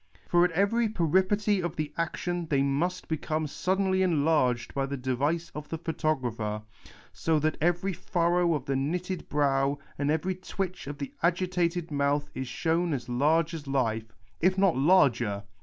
[0.31, 5.51] F'or at every peripety of the action they must become suddenly enlarged by the device
[5.53, 6.63] of the photographer,
[7.13, 12.31] so that every furrow of the knitted brow and every twitch of the agitated mouth
[12.33, 15.43] is shown as large as life, if not larger.